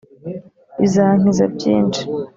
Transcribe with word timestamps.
Bizankiza 0.79 1.43
byinshi. 1.55 2.01